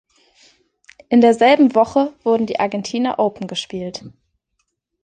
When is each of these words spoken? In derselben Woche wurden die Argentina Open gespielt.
In 1.09 1.21
derselben 1.21 1.75
Woche 1.75 2.11
wurden 2.23 2.47
die 2.47 2.59
Argentina 2.59 3.19
Open 3.19 3.45
gespielt. 3.45 4.03